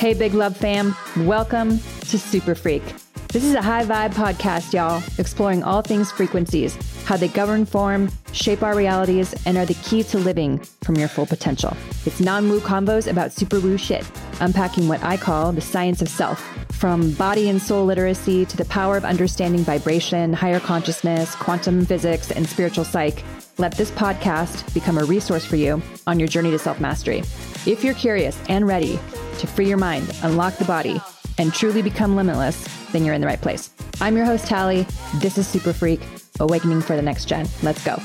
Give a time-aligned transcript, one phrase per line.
[0.00, 0.96] Hey, Big Love fam.
[1.26, 2.80] Welcome to Super Freq.
[3.28, 8.10] This is a high vibe podcast, y'all, exploring all things frequencies, how they govern form,
[8.32, 11.76] shape our realities, and are the key to living from your full potential.
[12.06, 14.10] It's non woo combos about super woo shit,
[14.40, 16.40] unpacking what I call the science of self,
[16.72, 22.30] from body and soul literacy to the power of understanding vibration, higher consciousness, quantum physics,
[22.30, 23.22] and spiritual psych.
[23.58, 27.18] Let this podcast become a resource for you on your journey to self mastery.
[27.66, 28.98] If you're curious and ready
[29.40, 31.00] to free your mind, unlock the body,
[31.38, 32.62] and truly become limitless,
[32.92, 33.70] then you're in the right place.
[34.00, 34.86] I'm your host, Talie.
[35.16, 36.00] This is Super Freq,
[36.38, 37.48] Awakening for the Next Gen.
[37.62, 37.96] Let's go.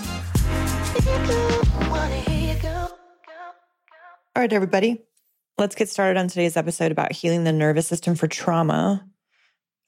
[4.35, 5.01] All right, everybody.
[5.57, 9.05] Let's get started on today's episode about healing the nervous system for trauma,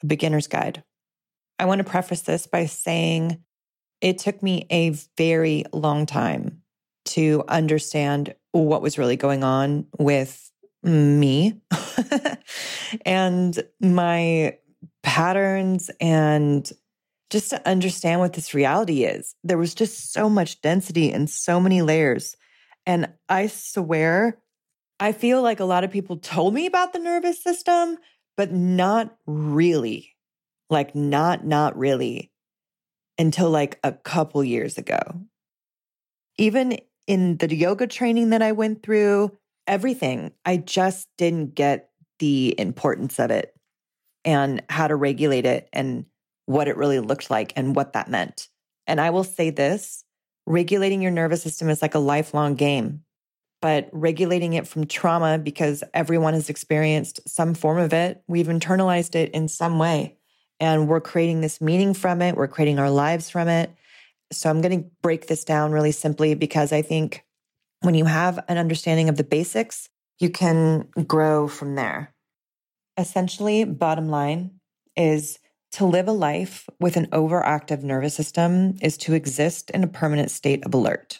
[0.01, 0.83] a beginner's guide.
[1.59, 3.43] I want to preface this by saying
[3.99, 6.61] it took me a very long time
[7.05, 10.46] to understand what was really going on with
[10.87, 11.61] me
[13.05, 14.57] and my
[15.03, 16.71] patterns and
[17.29, 19.35] just to understand what this reality is.
[19.43, 22.35] There was just so much density and so many layers.
[22.85, 24.39] And I swear,
[24.99, 27.97] I feel like a lot of people told me about the nervous system,
[28.37, 30.15] but not really.
[30.69, 32.31] Like, not, not really
[33.17, 34.99] until like a couple years ago.
[36.37, 36.77] Even
[37.07, 39.31] in the yoga training that I went through,
[39.67, 43.53] everything, I just didn't get the importance of it
[44.25, 46.05] and how to regulate it and
[46.45, 48.47] what it really looked like and what that meant.
[48.87, 50.03] And I will say this
[50.45, 53.03] regulating your nervous system is like a lifelong game,
[53.61, 59.13] but regulating it from trauma because everyone has experienced some form of it, we've internalized
[59.13, 60.15] it in some way.
[60.59, 63.71] And we're creating this meaning from it, we're creating our lives from it.
[64.31, 67.23] So I'm going to break this down really simply because I think
[67.81, 69.89] when you have an understanding of the basics,
[70.19, 72.13] you can grow from there.
[72.97, 74.59] Essentially, bottom line
[74.95, 75.39] is
[75.73, 80.31] to live a life with an overactive nervous system is to exist in a permanent
[80.31, 81.19] state of alert.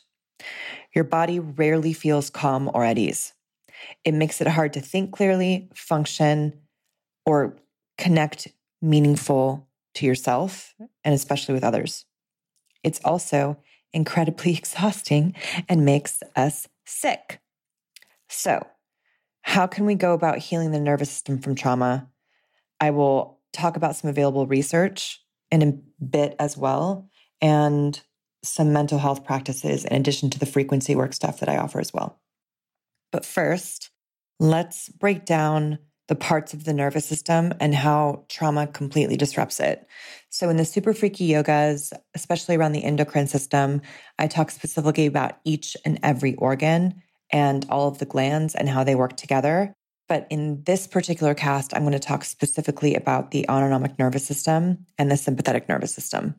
[0.96, 3.34] Your body rarely feels calm or at ease.
[4.04, 6.54] It makes it hard to think clearly, function,
[7.26, 7.58] or
[7.98, 8.48] connect
[8.82, 12.06] meaningful to yourself and especially with others.
[12.84, 13.58] It's also
[13.98, 15.36] incredibly exhausting
[15.68, 17.42] and makes us sick.
[18.30, 18.66] So,
[19.42, 22.08] how can we go about healing the nervous system from trauma?
[22.80, 25.22] I will talk about some available research
[25.52, 27.10] in a bit as well,
[27.42, 28.00] and
[28.44, 31.94] some mental health practices in addition to the frequency work stuff that I offer as
[31.94, 32.20] well.
[33.12, 33.90] But first,
[34.40, 39.88] let's break down the parts of the nervous system and how trauma completely disrupts it.
[40.30, 43.82] So, in the super freqy yogas, especially around the endocrine system,
[44.18, 47.02] I talk specifically about each and every organ
[47.32, 49.74] and all of the glands and how they work together.
[50.08, 54.86] But in this particular cast, I'm going to talk specifically about the autonomic nervous system
[54.98, 56.36] and the sympathetic nervous system.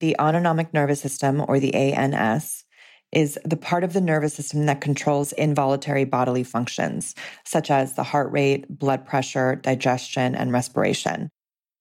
[0.00, 2.65] The autonomic nervous system, or the ANS,
[3.12, 8.02] is the part of the nervous system that controls involuntary bodily functions, such as the
[8.02, 11.30] heart rate, blood pressure, digestion, and respiration.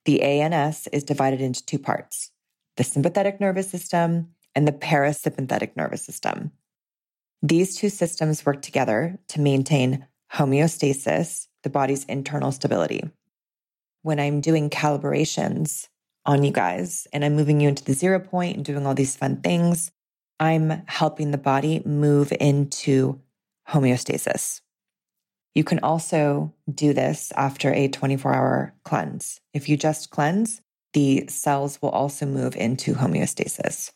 [0.05, 2.31] The ANS is divided into two parts
[2.77, 6.51] the sympathetic nervous system and the parasympathetic nervous system.
[7.41, 13.09] These two systems work together to maintain homeostasis, the body's internal stability.
[14.01, 15.87] When I'm doing calibrations
[16.25, 19.15] on you guys and I'm moving you into the zero point and doing all these
[19.15, 19.91] fun things,
[20.39, 23.21] I'm helping the body move into
[23.69, 24.61] homeostasis.
[25.53, 29.39] You can also do this after a 24 hour cleanse.
[29.53, 30.61] If you just cleanse,
[30.93, 33.91] the cells will also move into homeostasis.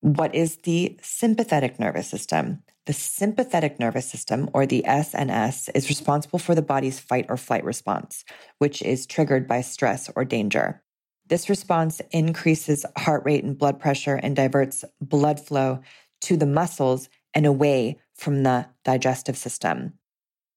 [0.00, 2.62] What is the sympathetic nervous system?
[2.86, 7.64] The sympathetic nervous system, or the SNS, is responsible for the body's fight or flight
[7.64, 8.24] response,
[8.58, 10.83] which is triggered by stress or danger.
[11.26, 15.80] This response increases heart rate and blood pressure and diverts blood flow
[16.22, 19.94] to the muscles and away from the digestive system.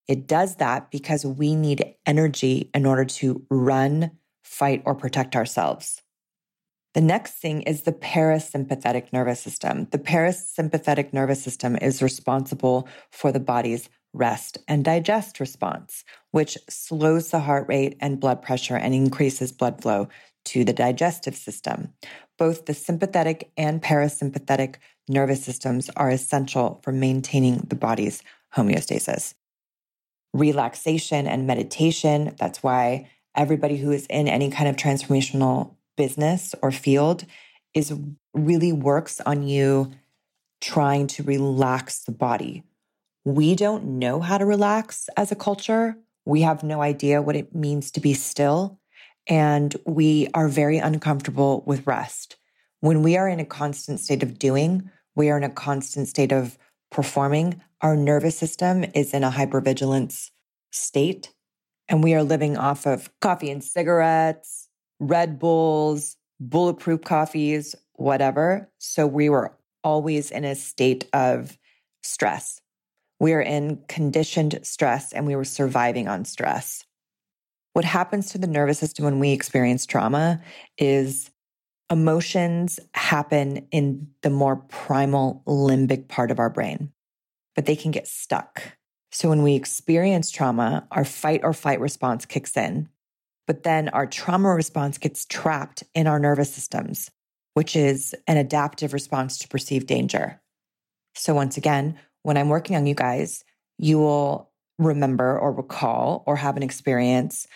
[0.07, 4.11] It does that because we need energy in order to run,
[4.43, 6.01] fight, or protect ourselves.
[6.93, 9.87] The next thing is the parasympathetic nervous system.
[9.91, 17.29] The parasympathetic nervous system is responsible for the body's rest and digest response, which slows
[17.29, 20.07] the heart rate and blood pressure and increases blood flow
[20.47, 21.93] to the digestive system.
[22.37, 24.75] Both the sympathetic and parasympathetic
[25.07, 28.23] nervous systems are essential for maintaining the body's
[28.55, 29.33] homeostasis.
[30.33, 36.71] Relaxation and meditation, that's why everybody who is in any kind of transformational business or
[36.71, 37.25] field
[37.73, 37.93] is
[38.33, 39.91] really works on you
[40.61, 42.63] trying to relax the body.
[43.25, 45.97] We don't know how to relax as a culture.
[46.25, 48.77] we have no idea what it means to be still,
[49.27, 52.37] and we are very uncomfortable with rest.
[52.79, 56.31] When we are in a constant state of doing, we are in a constant state
[56.31, 56.57] of
[56.91, 57.61] performing.
[57.81, 60.31] Our nervous system is in a hypervigilance
[60.71, 61.33] state,
[61.89, 64.69] and we are living off of coffee and cigarettes,
[64.99, 68.71] Red Bulls, bulletproof coffees, whatever.
[68.77, 71.57] So we were always in a state of
[72.03, 72.61] stress.
[73.19, 76.85] We are in conditioned stress and we were surviving on stress.
[77.73, 80.41] What happens to the nervous system when we experience trauma
[80.77, 81.29] is
[81.89, 86.91] emotions happen in the more primal limbic part of our brain,
[87.55, 88.61] but they can get stuck.
[89.11, 92.89] So when we experience trauma, our fight or flight response kicks in,
[93.45, 97.09] but then our trauma response gets trapped in our nervous systems,
[97.53, 100.41] which is an adaptive response to perceived danger.
[101.15, 103.45] So once again, when I'm working on you guys,
[103.77, 107.47] you will remember or recall or have an experience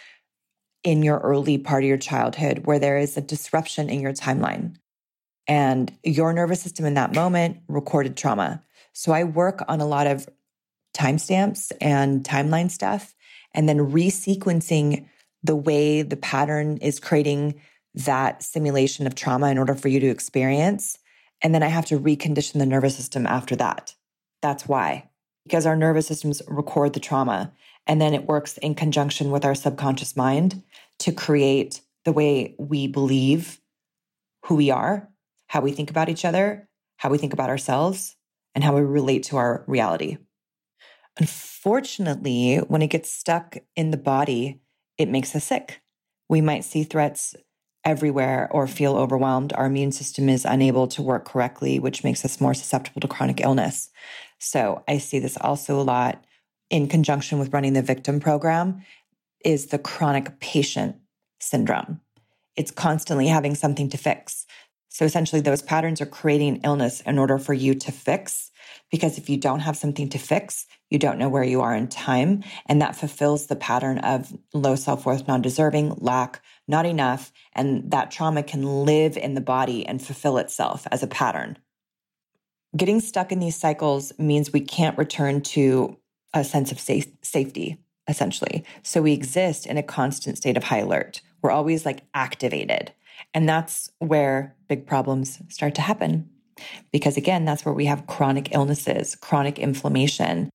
[0.83, 4.75] in your early part of your childhood where there is a disruption in your timeline.
[5.47, 8.63] And your nervous system in that moment recorded trauma.
[8.93, 10.27] So I work on a lot of
[10.95, 13.15] timestamps and timeline stuff,
[13.53, 15.07] and then resequencing
[15.43, 17.59] the way the pattern is creating
[17.93, 20.97] that simulation of trauma in order for you to experience.
[21.41, 23.95] And then I have to recondition the nervous system after that.
[24.41, 25.09] That's why,
[25.43, 27.51] because our nervous systems record the trauma
[27.87, 30.63] and then it works in conjunction with our subconscious mind
[30.99, 33.59] to create the way we believe
[34.45, 35.09] who we are,
[35.47, 36.67] how we think about each other,
[36.97, 38.15] how we think about ourselves,
[38.53, 40.17] and how we relate to our reality.
[41.19, 44.61] Unfortunately, when it gets stuck in the body,
[44.97, 45.81] it makes us sick.
[46.29, 47.35] We might see threats
[47.83, 49.53] everywhere or feel overwhelmed.
[49.53, 53.41] Our immune system is unable to work correctly, which makes us more susceptible to chronic
[53.41, 53.89] illness.
[54.43, 56.25] So I see this also a lot
[56.71, 58.81] in conjunction with running the victim program
[59.45, 60.95] is the chronic patient
[61.39, 62.01] syndrome.
[62.55, 64.47] It's constantly having something to fix.
[64.89, 68.49] So essentially those patterns are creating illness in order for you to fix
[68.89, 71.87] because if you don't have something to fix, you don't know where you are in
[71.87, 78.09] time and that fulfills the pattern of low self-worth, non-deserving, lack, not enough, and that
[78.09, 81.59] trauma can live in the body and fulfill itself as a pattern.
[82.75, 85.97] Getting stuck in these cycles means we can't return to
[86.33, 87.77] a sense of safe, safety,
[88.07, 88.63] essentially.
[88.83, 91.21] So we exist in a constant state of high alert.
[91.41, 92.93] We're always like activated.
[93.33, 96.29] And that's where big problems start to happen.
[96.91, 100.49] Because again, that's where we have chronic illnesses, chronic inflammation.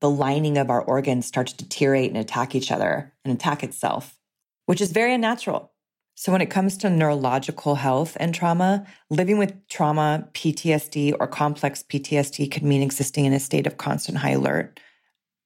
[0.00, 4.18] The lining of our organs start to deteriorate and attack each other and attack itself,
[4.66, 5.72] which is very unnatural.
[6.20, 11.82] So, when it comes to neurological health and trauma, living with trauma, PTSD, or complex
[11.82, 14.78] PTSD could mean existing in a state of constant high alert.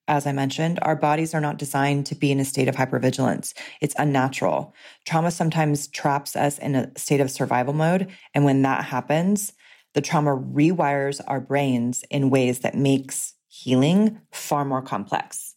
[0.08, 3.54] As I mentioned, our bodies are not designed to be in a state of hypervigilance.
[3.80, 4.74] It's unnatural.
[5.06, 8.08] Trauma sometimes traps us in a state of survival mode.
[8.34, 9.52] And when that happens,
[9.92, 15.54] the trauma rewires our brains in ways that makes healing far more complex.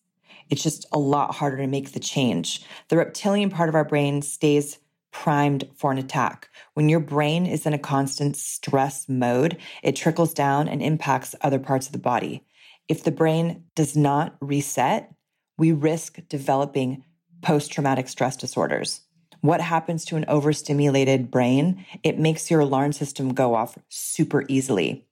[0.51, 2.61] It's just a lot harder to make the change.
[2.89, 4.77] The reptilian part of our brain stays
[5.23, 6.47] primed for an attack.
[6.75, 11.57] When your brain is in a constant stress mode, it trickles down and impacts other
[11.57, 12.45] parts of the body.
[12.87, 15.11] If the brain does not reset,
[15.57, 17.03] we risk developing
[17.41, 19.01] post traumatic stress disorders.
[19.41, 21.83] What happens to an overstimulated brain?
[22.03, 25.07] It makes your alarm system go off super easily.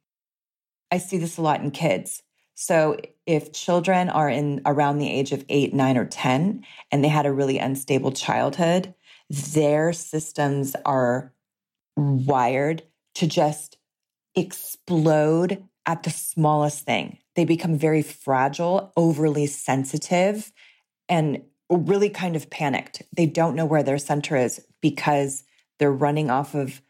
[0.91, 2.21] I see this a lot in kids.
[2.53, 7.09] So if children are in around the age of 8, 9 or 10 and they
[7.09, 8.93] had a really unstable childhood,
[9.29, 11.33] their systems are
[11.95, 12.83] wired
[13.15, 13.77] to just
[14.35, 17.19] explode at the smallest thing.
[17.35, 20.51] They become very fragile, overly sensitive,
[21.07, 23.01] and really kind of panicked.
[23.15, 25.43] They don't know where their center is because
[25.79, 26.81] they're running off of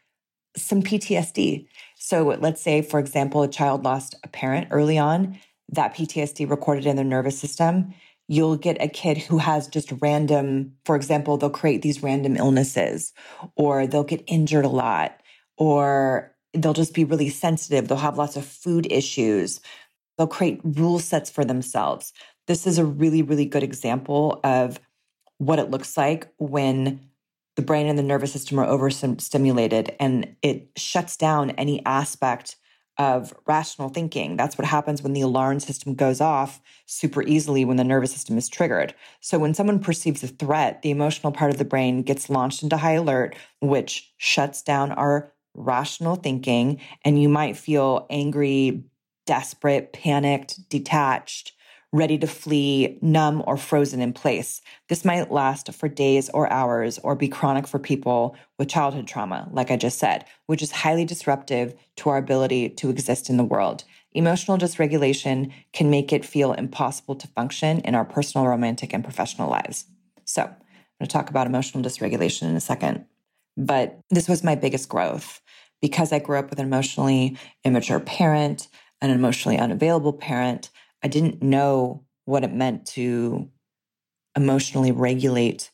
[0.56, 1.66] some PTSD.
[1.96, 5.38] So, let's say, for example, a child lost a parent early on,
[5.70, 7.92] that PTSD recorded in their nervous system
[8.28, 13.12] you'll get a kid who has just random, for example, they'll create these random illnesses
[13.56, 15.20] or they'll get injured a lot
[15.56, 17.86] or they'll just be really sensitive.
[17.86, 19.60] They'll have lots of food issues.
[20.18, 22.12] They'll create rule sets for themselves.
[22.46, 24.80] This is a really, really good example of
[25.38, 27.00] what it looks like when
[27.56, 32.56] the brain and the nervous system are overstimulated and it shuts down any aspect
[32.98, 34.36] of rational thinking.
[34.36, 38.38] That's what happens when the alarm system goes off super easily when the nervous system
[38.38, 38.94] is triggered.
[39.20, 42.76] So, when someone perceives a threat, the emotional part of the brain gets launched into
[42.76, 46.80] high alert, which shuts down our rational thinking.
[47.04, 48.84] And you might feel angry,
[49.26, 51.52] desperate, panicked, detached,
[51.92, 54.60] ready to flee, numb, or frozen in place.
[54.88, 59.48] This might last for days or hours or be chronic for people with childhood trauma,
[59.52, 63.44] like I just said, which is highly disruptive to our ability to exist in the
[63.44, 63.84] world.
[64.12, 69.50] Emotional dysregulation can make it feel impossible to function in our personal, romantic, and professional
[69.50, 69.84] lives.
[70.24, 73.04] So, I'm going to talk about emotional dysregulation in a second.
[73.56, 75.40] But this was my biggest growth
[75.82, 78.68] because I grew up with an emotionally immature parent,
[79.02, 80.70] an emotionally unavailable parent.
[81.06, 83.48] I didn't know what it meant to
[84.36, 85.70] emotionally regulate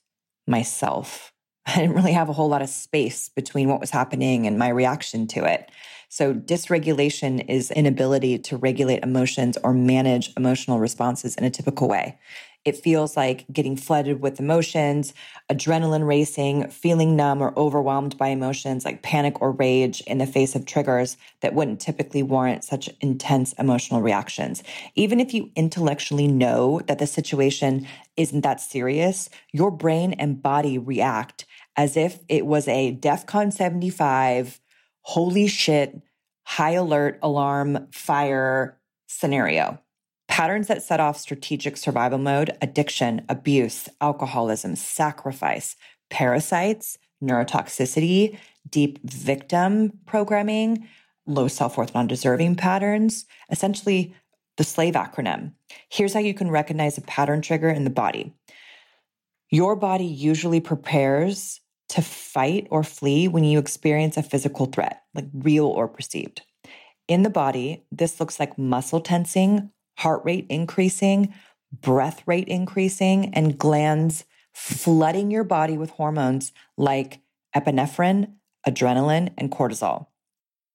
[0.47, 1.33] myself.
[1.67, 4.69] I didn't really have a whole lot of space between what was happening and my
[4.69, 5.71] reaction to it.
[6.11, 12.19] So, dysregulation is inability to regulate emotions or manage emotional responses in a typical way.
[12.65, 15.15] It feels like getting flooded with emotions,
[15.51, 20.55] adrenaline racing, feeling numb or overwhelmed by emotions like panic or rage in the face
[20.55, 24.63] of triggers that wouldn't typically warrant such intense emotional reactions.
[24.95, 30.79] Even if you intellectually know that the situation isn't that serious, your brain and body
[30.79, 31.45] react
[31.77, 34.61] as if it was a DEFCON 75,
[35.01, 36.01] holy shit,
[36.45, 39.79] high alert alarm fire scenario.
[40.33, 45.77] Patterns that set off strategic survival mode, addiction, abuse, alcoholism, sacrifice,
[46.09, 50.89] parasites, neurotoxicity, deep victim programming,
[51.27, 54.15] low self worth, non deserving patterns, essentially
[54.57, 55.53] the SLAVE acronym.
[55.91, 58.33] Here's how you can recognize a pattern trigger in the body.
[59.51, 61.61] Your body usually prepares
[61.91, 66.41] to fight or flee when you experience a physical threat, like real or perceived.
[67.07, 71.35] In the body, this looks like muscle tensing, heart rate increasing,
[71.73, 77.21] breath rate increasing, and glands flooding your body with hormones like
[77.57, 78.33] epinephrine,
[78.67, 80.07] adrenaline, and cortisol.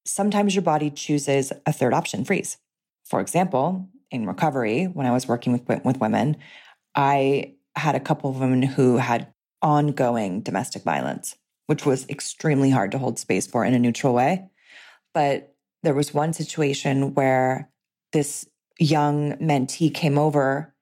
[0.06, 2.58] Sometimes your body chooses a third option, freeze.
[3.06, 6.38] For example, in recovery, when I was working with, with women,
[6.96, 9.28] I had a couple of women who had
[9.62, 11.36] ongoing domestic violence,
[11.68, 14.50] which was extremely hard to hold space for in a neutral way.
[15.14, 17.70] But there was one situation where
[18.14, 18.48] this
[18.80, 20.74] young mentee came over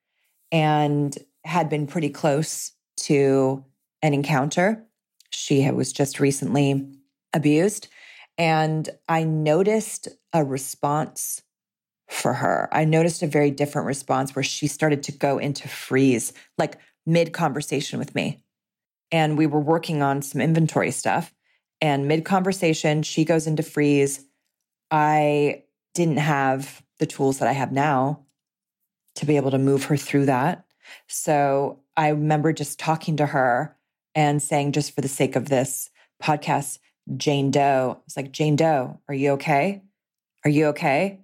[0.52, 3.64] and had been pretty close to
[4.02, 4.86] an encounter.
[5.30, 6.88] She was just recently
[7.34, 7.88] abused.
[8.38, 11.42] And I noticed a response
[12.10, 12.70] for her.
[12.72, 17.34] I noticed a very different response where she started to go into freeze, like mid
[17.34, 18.44] conversation with me.
[19.12, 21.34] And we were working on some inventory stuff.
[21.82, 24.26] And mid conversation, she goes into freeze.
[24.92, 28.26] I didn't have the tools that I have now
[29.16, 30.66] to be able to move her through that.
[31.08, 33.76] So I remember just talking to her
[34.14, 35.90] and saying, just for the sake of this
[36.22, 36.80] podcast,
[37.18, 38.02] Jane Doe.
[38.06, 39.84] It's like, Jane Doe, are you okay?
[40.44, 41.22] Are you okay?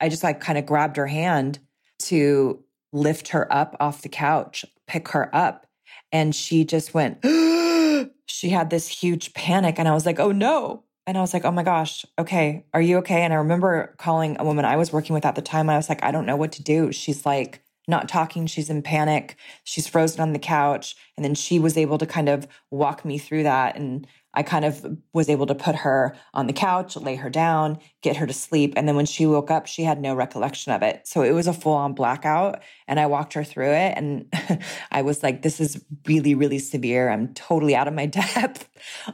[0.00, 1.58] I just like kind of grabbed her hand
[2.00, 2.62] to
[2.92, 5.66] lift her up off the couch, pick her up.
[6.12, 7.18] And she just went,
[8.26, 9.78] she had this huge panic.
[9.78, 12.80] And I was like, oh no, and I was like, oh my gosh, okay, are
[12.80, 13.22] you okay?
[13.22, 15.68] And I remember calling a woman I was working with at the time.
[15.68, 16.92] I was like, I don't know what to do.
[16.92, 18.46] She's like, not talking.
[18.46, 19.36] She's in panic.
[19.64, 20.96] She's frozen on the couch.
[21.16, 23.76] And then she was able to kind of walk me through that.
[23.76, 27.78] And I kind of was able to put her on the couch, lay her down,
[28.02, 28.72] get her to sleep.
[28.76, 31.06] And then when she woke up, she had no recollection of it.
[31.06, 32.62] So it was a full on blackout.
[32.88, 33.94] And I walked her through it.
[33.96, 34.32] And
[34.90, 37.10] I was like, this is really, really severe.
[37.10, 38.68] I'm totally out of my depth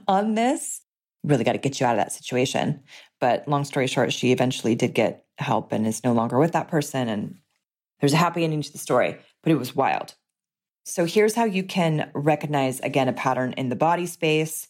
[0.07, 0.83] on this
[1.23, 2.83] really got to get you out of that situation.
[3.21, 6.69] But long story short, she eventually did get help and is no longer with that
[6.69, 7.09] person.
[7.09, 7.37] And
[8.01, 10.15] there's a happy ending to the story, but it was wild.
[10.85, 14.69] So here's how you can recognize again a pattern in the body space.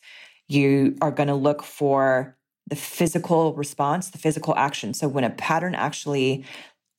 [0.49, 4.95] You are going to look for the physical response, the physical action.
[4.95, 6.45] So when a pattern actually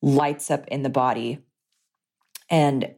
[0.01, 1.39] lights up in the body
[2.49, 2.93] and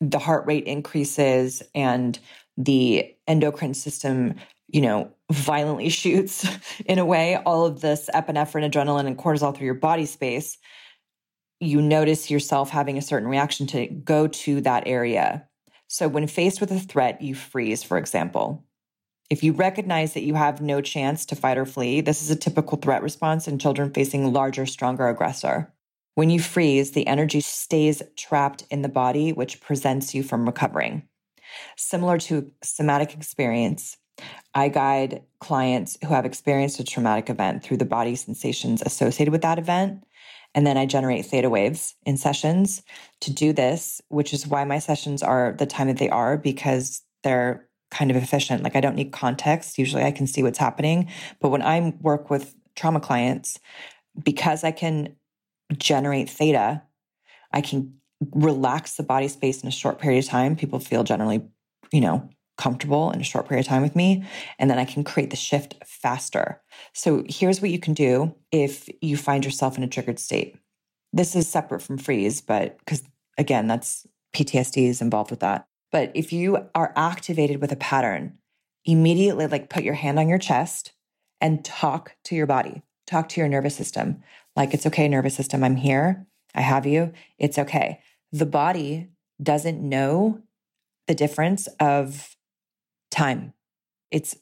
[0.00, 2.18] the heart rate increases and
[2.56, 4.34] the endocrine system
[4.68, 6.46] you know, violently shoots
[6.86, 10.58] in a way all of this epinephrine, adrenaline, and cortisol through your body space,
[11.60, 15.46] you notice yourself having a certain reaction to go to that area.
[15.88, 18.64] So, when faced with a threat, you freeze, for example.
[19.30, 22.36] If you recognize that you have no chance to fight or flee, this is a
[22.36, 25.72] typical threat response in children facing larger, stronger aggressor.
[26.14, 31.06] When you freeze, the energy stays trapped in the body, which prevents you from recovering.
[31.76, 33.98] Similar to somatic experience,
[34.54, 39.42] I guide clients who have experienced a traumatic event through the body sensations associated with
[39.42, 40.04] that event.
[40.54, 42.82] And then I generate theta waves in sessions
[43.20, 47.02] to do this, which is why my sessions are the time that they are because
[47.22, 48.62] they're kind of efficient.
[48.62, 49.78] Like I don't need context.
[49.78, 51.08] Usually I can see what's happening.
[51.40, 53.58] But when I work with trauma clients,
[54.22, 55.16] because I can
[55.76, 56.82] generate theta,
[57.52, 57.94] I can
[58.32, 61.42] relax the body space in a short period of time, people feel generally,
[61.92, 62.28] you know,
[62.58, 64.24] comfortable in a short period of time with me.
[64.58, 66.60] And then I can create the shift faster.
[66.92, 70.56] So here's what you can do if you find yourself in a triggered state.
[71.12, 73.02] This is separate from freeze, but because
[73.38, 75.66] again, that's PTSD is involved with that.
[75.90, 78.38] But if you are activated with a pattern,
[78.84, 80.92] immediately like put your hand on your chest
[81.40, 84.22] and talk to your body, talk to your nervous system.
[84.56, 86.26] Like, it's okay, nervous system, I'm here.
[86.54, 87.12] I have you.
[87.38, 88.00] It's okay.
[88.32, 89.10] The body
[89.40, 90.42] doesn't know
[91.06, 92.36] the difference of
[93.10, 93.52] time.
[94.10, 94.36] It's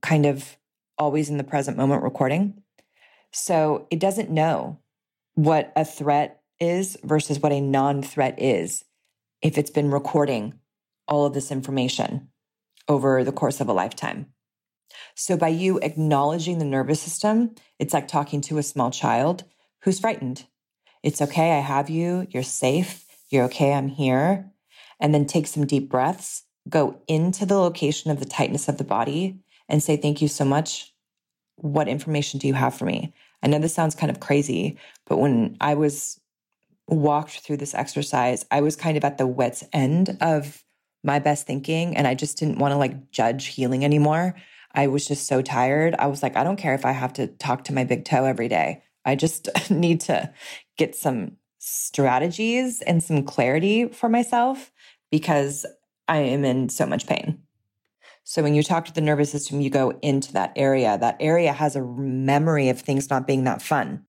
[0.00, 0.56] kind of
[0.98, 2.62] always in the present moment recording.
[3.32, 4.78] So it doesn't know
[5.34, 8.84] what a threat is versus what a non threat is
[9.40, 10.54] if it's been recording
[11.08, 12.28] all of this information
[12.88, 14.26] over the course of a lifetime.
[15.14, 19.44] So by you acknowledging the nervous system, it's like talking to a small child
[19.82, 20.46] who's frightened.
[21.02, 24.50] It's okay, I have you, you're safe, you're okay, I'm here.
[25.00, 28.84] And then take some deep breaths, go into the location of the tightness of the
[28.84, 29.38] body
[29.68, 30.92] and say, Thank you so much.
[31.56, 33.12] What information do you have for me?
[33.42, 36.20] I know this sounds kind of crazy, but when I was
[36.88, 40.64] walked through this exercise, I was kind of at the wet's end of
[41.04, 44.34] my best thinking and I just didn't want to like judge healing anymore.
[44.74, 45.94] I was just so tired.
[45.98, 48.24] I was like, I don't care if I have to talk to my big toe
[48.24, 48.82] every day.
[49.04, 50.32] I just need to
[50.78, 54.72] get some strategies and some clarity for myself
[55.10, 55.66] because
[56.12, 57.38] I am in so much pain.
[58.22, 60.98] So when you talk to the nervous system, you go into that area.
[60.98, 64.04] That area has a memory of things not being that fun.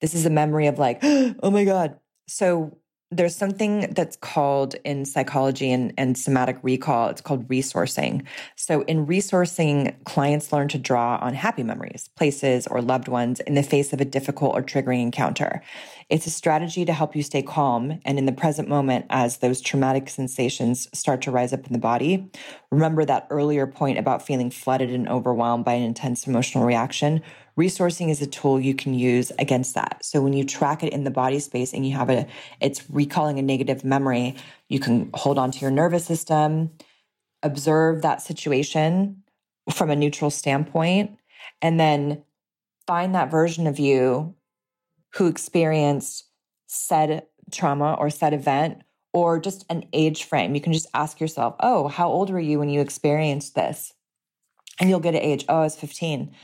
[0.00, 1.98] This is a memory of like, oh my God.
[2.26, 2.78] So
[3.12, 8.24] there's something that's called in psychology and, and somatic recall, it's called resourcing.
[8.56, 13.54] So, in resourcing, clients learn to draw on happy memories, places, or loved ones in
[13.54, 15.62] the face of a difficult or triggering encounter.
[16.08, 19.60] It's a strategy to help you stay calm and in the present moment as those
[19.60, 22.28] traumatic sensations start to rise up in the body.
[22.72, 27.22] Remember that earlier point about feeling flooded and overwhelmed by an intense emotional reaction
[27.58, 30.04] resourcing is a tool you can use against that.
[30.04, 32.26] So when you track it in the body space and you have a,
[32.60, 34.36] it's recalling a negative memory,
[34.68, 36.70] you can hold on to your nervous system,
[37.42, 39.22] observe that situation
[39.70, 41.16] from a neutral standpoint,
[41.62, 42.22] and then
[42.86, 44.34] find that version of you
[45.14, 46.24] who experienced
[46.66, 48.82] said trauma or said event
[49.14, 50.54] or just an age frame.
[50.54, 53.94] You can just ask yourself, oh, how old were you when you experienced this?
[54.78, 56.34] And you'll get an age, oh, I was 15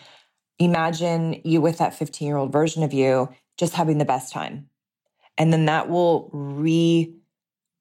[0.65, 4.69] imagine you with that 15 year old version of you just having the best time.
[5.39, 7.15] And then that will re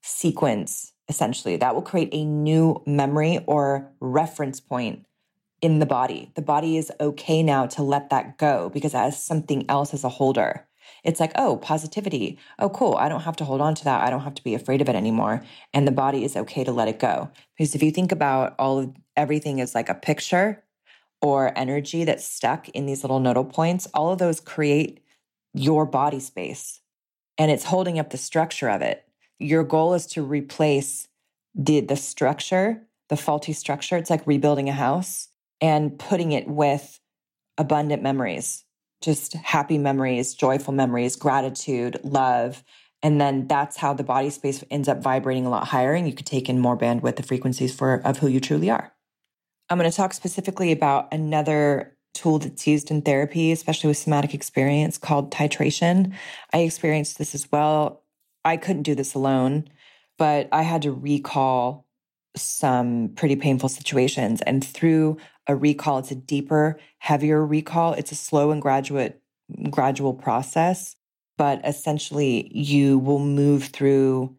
[0.03, 1.57] sequence essentially.
[1.57, 5.05] That will create a new memory or reference point
[5.61, 6.31] in the body.
[6.35, 10.09] The body is okay now to let that go because has something else as a
[10.09, 10.65] holder.
[11.03, 12.39] It's like, oh, positivity.
[12.59, 12.95] Oh, cool.
[12.95, 14.03] I don't have to hold on to that.
[14.03, 15.43] I don't have to be afraid of it anymore.
[15.73, 17.29] And the body is okay to let it go.
[17.57, 20.63] Because if you think about all of everything is like a picture,
[21.21, 25.01] or energy that's stuck in these little nodal points, all of those create
[25.53, 26.81] your body space
[27.37, 29.03] and it's holding up the structure of it.
[29.39, 31.07] Your goal is to replace
[31.55, 33.97] the, the structure, the faulty structure.
[33.97, 35.29] It's like rebuilding a house
[35.59, 36.99] and putting it with
[37.57, 38.63] abundant memories,
[39.01, 42.63] just happy memories, joyful memories, gratitude, love.
[43.03, 46.13] And then that's how the body space ends up vibrating a lot higher and you
[46.13, 48.93] could take in more bandwidth, the frequencies for of who you truly are.
[49.71, 54.33] I'm going to talk specifically about another tool that's used in therapy, especially with somatic
[54.33, 56.13] experience, called titration.
[56.51, 58.03] I experienced this as well.
[58.43, 59.69] I couldn't do this alone,
[60.17, 61.87] but I had to recall
[62.35, 64.41] some pretty painful situations.
[64.41, 65.15] And through
[65.47, 67.93] a recall, it's a deeper, heavier recall.
[67.93, 69.21] It's a slow and graduate,
[69.69, 70.97] gradual process,
[71.37, 74.35] but essentially you will move through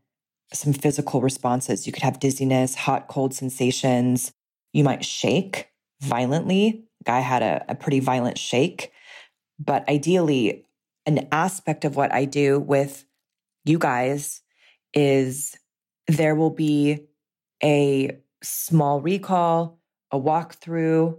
[0.53, 1.87] some physical responses.
[1.87, 4.31] You could have dizziness, hot, cold sensations,
[4.73, 5.69] you might shake
[6.01, 6.85] violently.
[7.05, 8.93] Guy had a, a pretty violent shake.
[9.59, 10.65] But ideally,
[11.07, 13.05] an aspect of what I do with
[13.65, 14.43] you guys
[14.95, 15.57] is
[16.09, 17.07] there will be
[17.63, 19.79] a small recall,
[20.11, 21.17] a walkthrough,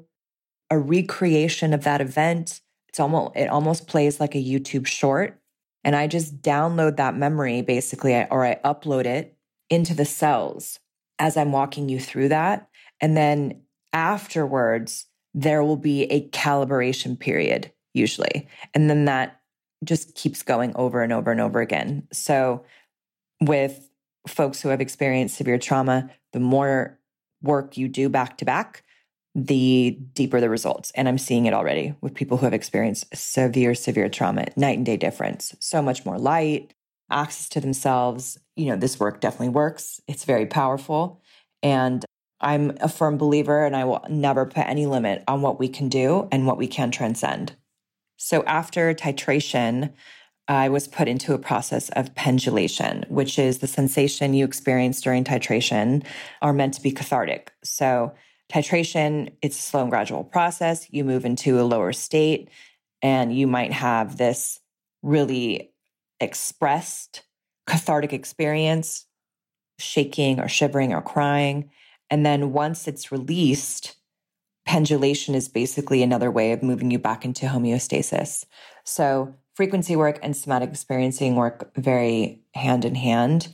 [0.69, 2.61] a recreation of that event.
[2.89, 5.39] It's almost it almost plays like a YouTube short.
[5.83, 9.37] And I just download that memory basically, or I upload it
[9.69, 10.79] into the cells
[11.19, 12.67] as I'm walking you through that.
[13.03, 13.61] And then
[13.91, 18.47] afterwards, there will be a calibration period usually.
[18.73, 19.41] And then that
[19.83, 22.07] just keeps going over and over and over again.
[22.13, 22.63] So,
[23.41, 23.89] with
[24.25, 26.97] folks who have experienced severe trauma, the more
[27.41, 28.83] work you do back to back,
[29.35, 30.91] the deeper the results.
[30.95, 34.85] And I'm seeing it already with people who have experienced severe, severe trauma, night and
[34.85, 35.53] day difference.
[35.59, 36.73] So much more light.
[37.11, 39.99] access to themselves, you know, this work definitely works.
[40.07, 41.21] It's very powerful.
[41.61, 42.05] And
[42.43, 45.89] I'm a firm believer, and I will never put any limit on what we can
[45.89, 47.56] do and what we can transcend.
[48.17, 49.93] So after titration,
[50.47, 55.23] I was put into a process of pendulation, which is the sensation you experience during
[55.23, 56.06] titration
[56.41, 57.53] are meant to be cathartic.
[57.63, 58.13] So
[58.51, 60.86] titration, it's a slow and gradual process.
[60.89, 62.49] You move into a lower state
[63.01, 64.60] and you might have this
[65.01, 65.71] really
[66.19, 67.23] expressed
[67.67, 69.06] cathartic experience,
[69.79, 71.69] shaking or shivering or crying.
[72.13, 73.95] And then once it's released,
[74.67, 78.45] pendulation is basically another way of moving you back into homeostasis.
[78.84, 83.47] So frequency work and somatic experiencing work very hand in hand.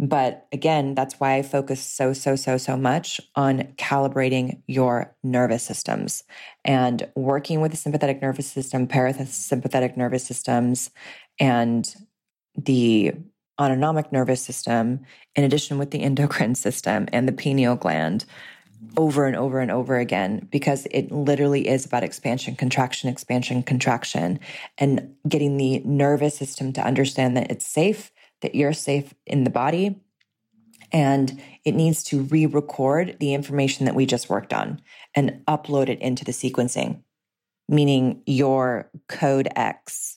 [0.00, 5.62] But again, that's why I focus so, so, so, so much on calibrating your nervous
[5.62, 6.24] systems
[6.64, 10.90] and working with the sympathetic nervous system, parasympathetic nervous systems,
[11.38, 11.94] and
[12.56, 13.12] the
[13.60, 15.00] autonomic nervous system,
[15.34, 18.24] in addition with the endocrine system and the pineal gland
[18.96, 24.38] over and over and over again because it literally is about expansion, contraction, expansion, contraction,
[24.78, 28.10] and getting the nervous system to understand that it's safe,
[28.42, 30.00] that you're safe in the body.
[30.92, 34.80] And it needs to re record the information that we just worked on
[35.14, 37.02] and upload it into the sequencing,
[37.68, 40.15] meaning your code X.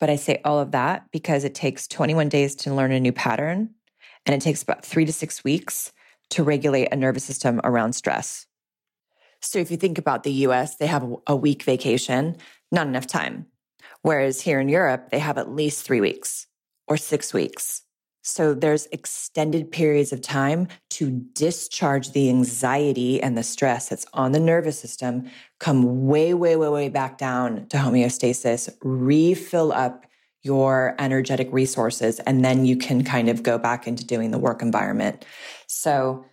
[0.00, 3.12] But I say all of that because it takes 21 days to learn a new
[3.12, 3.70] pattern
[4.26, 5.92] and it takes about three to six weeks
[6.30, 8.46] to regulate a nervous system around stress.
[9.42, 12.36] So if you think about the US, they have a week vacation,
[12.72, 13.46] not enough time.
[14.02, 16.46] Whereas here in Europe, they have at least three weeks
[16.88, 17.82] or six weeks.
[18.22, 24.32] So there's extended periods of time to discharge the anxiety and the stress that's on
[24.32, 30.04] the nervous system, come way, way, way, way back down to homeostasis, refill up
[30.42, 34.62] your energetic resources, and then you can kind of go back into doing the work
[34.62, 35.24] environment.
[35.66, 36.24] So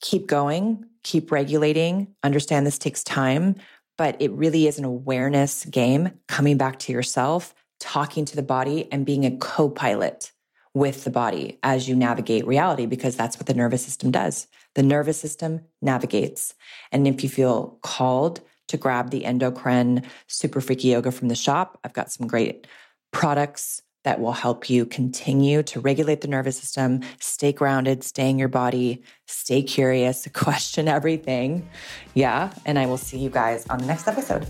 [0.00, 3.56] keep going, keep regulating, understand this takes time,
[3.98, 8.90] but it really is an awareness game, coming back to yourself, talking to the body,
[8.90, 10.32] and being a co pilot
[10.74, 14.46] with the body as you navigate reality, because that's what the nervous system does.
[14.74, 16.54] The nervous system navigates.
[16.92, 21.78] And if you feel called to grab the endocrine super freqy yoga from the shop,
[21.82, 22.66] I've got some great
[23.12, 28.38] products that will help you continue to regulate the nervous system, stay grounded, stay in
[28.38, 31.68] your body, stay curious, question everything.
[32.14, 32.52] Yeah.
[32.64, 34.46] And I will see you guys on the next episode.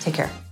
[0.00, 0.43] Take care.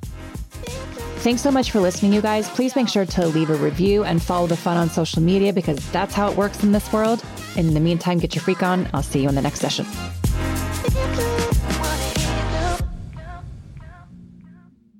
[1.22, 2.48] Thanks so much for listening, you guys.
[2.48, 5.78] Please make sure to leave a review and follow the fun on social media because
[5.92, 7.24] that's how it works in this world.
[7.54, 8.88] In the meantime, get your freak on.
[8.92, 9.86] I'll see you in the next session.